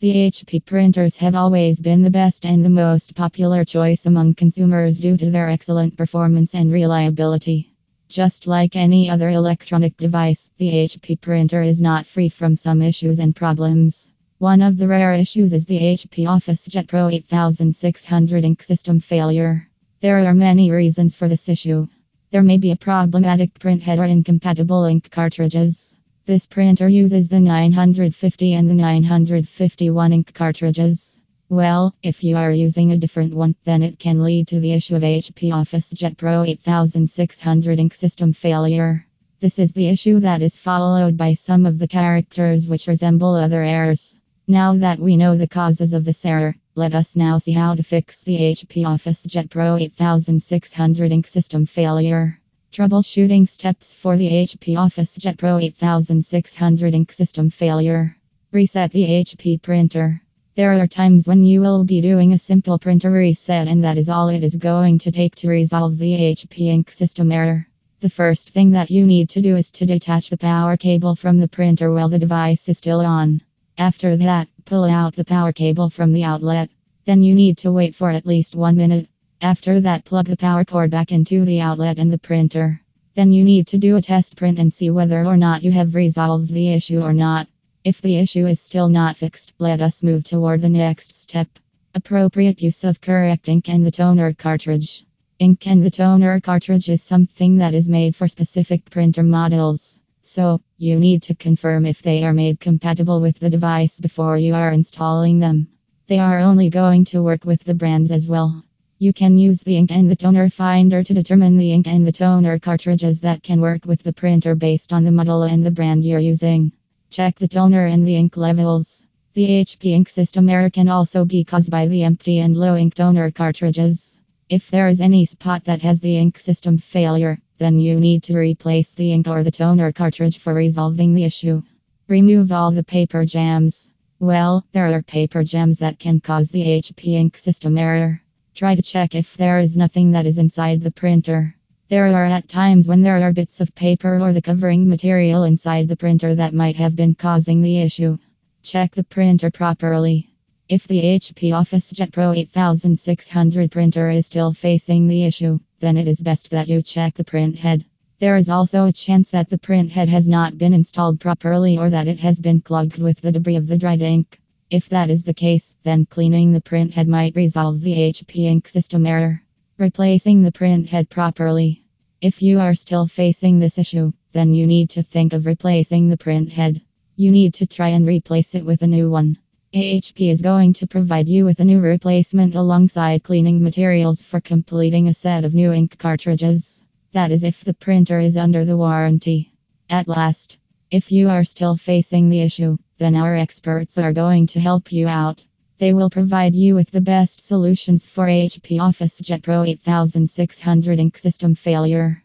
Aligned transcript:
The 0.00 0.30
HP 0.30 0.64
printers 0.64 1.18
have 1.18 1.34
always 1.34 1.78
been 1.78 2.00
the 2.00 2.10
best 2.10 2.46
and 2.46 2.64
the 2.64 2.70
most 2.70 3.14
popular 3.14 3.66
choice 3.66 4.06
among 4.06 4.32
consumers 4.32 4.96
due 4.96 5.18
to 5.18 5.30
their 5.30 5.50
excellent 5.50 5.94
performance 5.94 6.54
and 6.54 6.72
reliability. 6.72 7.74
Just 8.08 8.46
like 8.46 8.76
any 8.76 9.10
other 9.10 9.28
electronic 9.28 9.98
device, 9.98 10.48
the 10.56 10.70
HP 10.70 11.20
printer 11.20 11.60
is 11.60 11.82
not 11.82 12.06
free 12.06 12.30
from 12.30 12.56
some 12.56 12.80
issues 12.80 13.18
and 13.18 13.36
problems. 13.36 14.08
One 14.38 14.62
of 14.62 14.78
the 14.78 14.88
rare 14.88 15.12
issues 15.12 15.52
is 15.52 15.66
the 15.66 15.78
HP 15.78 16.24
OfficeJet 16.24 16.88
Pro 16.88 17.10
8600 17.10 18.42
ink 18.42 18.62
system 18.62 19.00
failure. 19.00 19.68
There 20.00 20.26
are 20.26 20.32
many 20.32 20.70
reasons 20.70 21.14
for 21.14 21.28
this 21.28 21.46
issue. 21.46 21.88
There 22.30 22.42
may 22.42 22.56
be 22.56 22.70
a 22.70 22.76
problematic 22.76 23.52
print 23.58 23.82
head 23.82 23.98
or 23.98 24.06
incompatible 24.06 24.84
ink 24.84 25.10
cartridges. 25.10 25.94
This 26.30 26.46
printer 26.46 26.88
uses 26.88 27.28
the 27.28 27.40
950 27.40 28.52
and 28.52 28.70
the 28.70 28.74
951 28.74 30.12
ink 30.12 30.32
cartridges. 30.32 31.18
Well, 31.48 31.92
if 32.04 32.22
you 32.22 32.36
are 32.36 32.52
using 32.52 32.92
a 32.92 32.96
different 32.96 33.34
one, 33.34 33.56
then 33.64 33.82
it 33.82 33.98
can 33.98 34.22
lead 34.22 34.46
to 34.46 34.60
the 34.60 34.72
issue 34.72 34.94
of 34.94 35.02
HP 35.02 35.50
OfficeJet 35.50 36.16
Pro 36.16 36.44
8600 36.44 37.80
ink 37.80 37.94
system 37.94 38.32
failure. 38.32 39.08
This 39.40 39.58
is 39.58 39.72
the 39.72 39.88
issue 39.88 40.20
that 40.20 40.40
is 40.40 40.54
followed 40.54 41.16
by 41.16 41.32
some 41.32 41.66
of 41.66 41.80
the 41.80 41.88
characters 41.88 42.68
which 42.68 42.86
resemble 42.86 43.34
other 43.34 43.64
errors. 43.64 44.16
Now 44.46 44.76
that 44.76 45.00
we 45.00 45.16
know 45.16 45.36
the 45.36 45.48
causes 45.48 45.92
of 45.94 46.04
this 46.04 46.24
error, 46.24 46.54
let 46.76 46.94
us 46.94 47.16
now 47.16 47.38
see 47.38 47.54
how 47.54 47.74
to 47.74 47.82
fix 47.82 48.22
the 48.22 48.36
HP 48.36 48.84
OfficeJet 48.84 49.50
Pro 49.50 49.78
8600 49.78 51.10
ink 51.10 51.26
system 51.26 51.66
failure. 51.66 52.39
Troubleshooting 52.72 53.48
steps 53.48 53.92
for 53.92 54.16
the 54.16 54.28
HP 54.28 54.76
OfficeJet 54.76 55.36
Pro 55.38 55.58
8600 55.58 56.94
ink 56.94 57.10
system 57.10 57.50
failure. 57.50 58.16
Reset 58.52 58.92
the 58.92 59.24
HP 59.24 59.60
printer. 59.60 60.22
There 60.54 60.72
are 60.80 60.86
times 60.86 61.26
when 61.26 61.42
you 61.42 61.62
will 61.62 61.82
be 61.82 62.00
doing 62.00 62.32
a 62.32 62.38
simple 62.38 62.78
printer 62.78 63.10
reset, 63.10 63.66
and 63.66 63.82
that 63.82 63.98
is 63.98 64.08
all 64.08 64.28
it 64.28 64.44
is 64.44 64.54
going 64.54 65.00
to 65.00 65.10
take 65.10 65.34
to 65.36 65.48
resolve 65.48 65.98
the 65.98 66.12
HP 66.12 66.68
ink 66.68 66.92
system 66.92 67.32
error. 67.32 67.66
The 67.98 68.08
first 68.08 68.50
thing 68.50 68.70
that 68.70 68.88
you 68.88 69.04
need 69.04 69.30
to 69.30 69.42
do 69.42 69.56
is 69.56 69.72
to 69.72 69.84
detach 69.84 70.30
the 70.30 70.38
power 70.38 70.76
cable 70.76 71.16
from 71.16 71.38
the 71.38 71.48
printer 71.48 71.92
while 71.92 72.08
the 72.08 72.20
device 72.20 72.68
is 72.68 72.78
still 72.78 73.00
on. 73.00 73.40
After 73.78 74.16
that, 74.18 74.46
pull 74.64 74.84
out 74.84 75.16
the 75.16 75.24
power 75.24 75.52
cable 75.52 75.90
from 75.90 76.12
the 76.12 76.22
outlet. 76.22 76.70
Then 77.04 77.24
you 77.24 77.34
need 77.34 77.58
to 77.58 77.72
wait 77.72 77.96
for 77.96 78.10
at 78.10 78.26
least 78.26 78.54
one 78.54 78.76
minute. 78.76 79.08
After 79.42 79.80
that, 79.80 80.04
plug 80.04 80.26
the 80.26 80.36
power 80.36 80.66
cord 80.66 80.90
back 80.90 81.12
into 81.12 81.46
the 81.46 81.60
outlet 81.60 81.98
and 81.98 82.12
the 82.12 82.18
printer. 82.18 82.82
Then 83.14 83.32
you 83.32 83.42
need 83.42 83.66
to 83.68 83.78
do 83.78 83.96
a 83.96 84.02
test 84.02 84.36
print 84.36 84.58
and 84.58 84.70
see 84.70 84.90
whether 84.90 85.24
or 85.24 85.38
not 85.38 85.62
you 85.62 85.72
have 85.72 85.94
resolved 85.94 86.52
the 86.52 86.74
issue 86.74 87.00
or 87.00 87.14
not. 87.14 87.48
If 87.82 88.02
the 88.02 88.16
issue 88.16 88.46
is 88.46 88.60
still 88.60 88.90
not 88.90 89.16
fixed, 89.16 89.54
let 89.58 89.80
us 89.80 90.02
move 90.02 90.24
toward 90.24 90.60
the 90.60 90.68
next 90.68 91.14
step. 91.14 91.48
Appropriate 91.94 92.60
use 92.60 92.84
of 92.84 93.00
correct 93.00 93.48
ink 93.48 93.70
and 93.70 93.86
the 93.86 93.90
toner 93.90 94.34
cartridge. 94.34 95.06
Ink 95.38 95.66
and 95.66 95.82
the 95.82 95.90
toner 95.90 96.38
cartridge 96.40 96.90
is 96.90 97.02
something 97.02 97.56
that 97.56 97.72
is 97.72 97.88
made 97.88 98.14
for 98.14 98.28
specific 98.28 98.90
printer 98.90 99.22
models. 99.22 99.98
So, 100.20 100.60
you 100.76 101.00
need 101.00 101.22
to 101.24 101.34
confirm 101.34 101.86
if 101.86 102.02
they 102.02 102.24
are 102.24 102.34
made 102.34 102.60
compatible 102.60 103.22
with 103.22 103.38
the 103.38 103.48
device 103.48 104.00
before 104.00 104.36
you 104.36 104.54
are 104.54 104.70
installing 104.70 105.38
them. 105.38 105.68
They 106.08 106.18
are 106.18 106.40
only 106.40 106.68
going 106.68 107.06
to 107.06 107.22
work 107.22 107.46
with 107.46 107.64
the 107.64 107.74
brands 107.74 108.12
as 108.12 108.28
well. 108.28 108.62
You 109.02 109.14
can 109.14 109.38
use 109.38 109.62
the 109.62 109.78
ink 109.78 109.90
and 109.90 110.10
the 110.10 110.14
toner 110.14 110.50
finder 110.50 111.02
to 111.02 111.14
determine 111.14 111.56
the 111.56 111.72
ink 111.72 111.88
and 111.88 112.06
the 112.06 112.12
toner 112.12 112.58
cartridges 112.58 113.20
that 113.20 113.42
can 113.42 113.58
work 113.58 113.86
with 113.86 114.02
the 114.02 114.12
printer 114.12 114.54
based 114.54 114.92
on 114.92 115.04
the 115.04 115.10
model 115.10 115.44
and 115.44 115.64
the 115.64 115.70
brand 115.70 116.04
you're 116.04 116.18
using. 116.18 116.70
Check 117.08 117.38
the 117.38 117.48
toner 117.48 117.86
and 117.86 118.06
the 118.06 118.14
ink 118.14 118.36
levels. 118.36 119.06
The 119.32 119.64
HP 119.64 119.92
ink 119.92 120.10
system 120.10 120.50
error 120.50 120.68
can 120.68 120.90
also 120.90 121.24
be 121.24 121.44
caused 121.44 121.70
by 121.70 121.86
the 121.86 122.02
empty 122.02 122.40
and 122.40 122.54
low 122.54 122.76
ink 122.76 122.92
toner 122.92 123.30
cartridges. 123.30 124.18
If 124.50 124.70
there 124.70 124.88
is 124.88 125.00
any 125.00 125.24
spot 125.24 125.64
that 125.64 125.80
has 125.80 126.02
the 126.02 126.18
ink 126.18 126.38
system 126.38 126.76
failure, 126.76 127.38
then 127.56 127.80
you 127.80 127.98
need 127.98 128.22
to 128.24 128.36
replace 128.36 128.94
the 128.94 129.12
ink 129.12 129.28
or 129.28 129.42
the 129.42 129.50
toner 129.50 129.92
cartridge 129.92 130.40
for 130.40 130.52
resolving 130.52 131.14
the 131.14 131.24
issue. 131.24 131.62
Remove 132.06 132.52
all 132.52 132.70
the 132.70 132.84
paper 132.84 133.24
jams. 133.24 133.88
Well, 134.18 134.66
there 134.72 134.92
are 134.92 135.00
paper 135.00 135.42
jams 135.42 135.78
that 135.78 135.98
can 135.98 136.20
cause 136.20 136.50
the 136.50 136.60
HP 136.60 137.14
ink 137.14 137.38
system 137.38 137.78
error. 137.78 138.20
Try 138.60 138.74
to 138.74 138.82
check 138.82 139.14
if 139.14 139.38
there 139.38 139.58
is 139.58 139.74
nothing 139.74 140.10
that 140.10 140.26
is 140.26 140.36
inside 140.36 140.82
the 140.82 140.90
printer. 140.90 141.56
There 141.88 142.08
are 142.08 142.26
at 142.26 142.46
times 142.46 142.86
when 142.86 143.00
there 143.00 143.18
are 143.22 143.32
bits 143.32 143.62
of 143.62 143.74
paper 143.74 144.20
or 144.20 144.34
the 144.34 144.42
covering 144.42 144.86
material 144.86 145.44
inside 145.44 145.88
the 145.88 145.96
printer 145.96 146.34
that 146.34 146.52
might 146.52 146.76
have 146.76 146.94
been 146.94 147.14
causing 147.14 147.62
the 147.62 147.80
issue. 147.80 148.18
Check 148.62 148.94
the 148.94 149.02
printer 149.02 149.50
properly. 149.50 150.28
If 150.68 150.86
the 150.86 151.00
HP 151.00 151.52
OfficeJet 151.52 152.12
Pro 152.12 152.32
8600 152.34 153.70
printer 153.70 154.10
is 154.10 154.26
still 154.26 154.52
facing 154.52 155.06
the 155.06 155.24
issue, 155.24 155.58
then 155.78 155.96
it 155.96 156.06
is 156.06 156.20
best 156.20 156.50
that 156.50 156.68
you 156.68 156.82
check 156.82 157.14
the 157.14 157.24
print 157.24 157.58
head. 157.58 157.86
There 158.18 158.36
is 158.36 158.50
also 158.50 158.84
a 158.84 158.92
chance 158.92 159.30
that 159.30 159.48
the 159.48 159.56
print 159.56 159.90
head 159.90 160.10
has 160.10 160.28
not 160.28 160.58
been 160.58 160.74
installed 160.74 161.18
properly 161.18 161.78
or 161.78 161.88
that 161.88 162.08
it 162.08 162.20
has 162.20 162.38
been 162.38 162.60
clogged 162.60 163.00
with 163.00 163.22
the 163.22 163.32
debris 163.32 163.56
of 163.56 163.68
the 163.68 163.78
dried 163.78 164.02
ink. 164.02 164.38
If 164.70 164.88
that 164.90 165.10
is 165.10 165.24
the 165.24 165.34
case, 165.34 165.74
then 165.82 166.04
cleaning 166.04 166.52
the 166.52 166.60
printhead 166.60 167.08
might 167.08 167.34
resolve 167.34 167.80
the 167.80 167.92
HP 167.92 168.44
ink 168.44 168.68
system 168.68 169.04
error. 169.04 169.42
Replacing 169.78 170.42
the 170.42 170.52
printhead 170.52 171.08
properly. 171.08 171.82
If 172.20 172.40
you 172.40 172.60
are 172.60 172.76
still 172.76 173.08
facing 173.08 173.58
this 173.58 173.78
issue, 173.78 174.12
then 174.30 174.54
you 174.54 174.68
need 174.68 174.90
to 174.90 175.02
think 175.02 175.32
of 175.32 175.46
replacing 175.46 176.06
the 176.06 176.16
printhead. 176.16 176.82
You 177.16 177.32
need 177.32 177.54
to 177.54 177.66
try 177.66 177.88
and 177.88 178.06
replace 178.06 178.54
it 178.54 178.64
with 178.64 178.82
a 178.82 178.86
new 178.86 179.10
one. 179.10 179.38
HP 179.74 180.30
is 180.30 180.40
going 180.40 180.74
to 180.74 180.86
provide 180.86 181.28
you 181.28 181.44
with 181.44 181.58
a 181.58 181.64
new 181.64 181.80
replacement 181.80 182.54
alongside 182.54 183.24
cleaning 183.24 183.60
materials 183.60 184.22
for 184.22 184.40
completing 184.40 185.08
a 185.08 185.14
set 185.14 185.44
of 185.44 185.52
new 185.52 185.72
ink 185.72 185.98
cartridges. 185.98 186.84
That 187.10 187.32
is 187.32 187.42
if 187.42 187.64
the 187.64 187.74
printer 187.74 188.20
is 188.20 188.36
under 188.36 188.64
the 188.64 188.76
warranty. 188.76 189.52
At 189.88 190.06
last, 190.06 190.58
if 190.92 191.10
you 191.10 191.28
are 191.28 191.42
still 191.42 191.76
facing 191.76 192.28
the 192.28 192.42
issue, 192.42 192.78
then 193.00 193.16
our 193.16 193.34
experts 193.34 193.96
are 193.96 194.12
going 194.12 194.46
to 194.46 194.60
help 194.60 194.92
you 194.92 195.08
out. 195.08 195.42
They 195.78 195.94
will 195.94 196.10
provide 196.10 196.54
you 196.54 196.74
with 196.74 196.90
the 196.90 197.00
best 197.00 197.42
solutions 197.42 198.04
for 198.04 198.26
HP 198.26 198.76
OfficeJet 198.78 199.42
Pro 199.42 199.64
8600 199.64 200.98
ink 201.00 201.16
system 201.16 201.54
failure. 201.54 202.22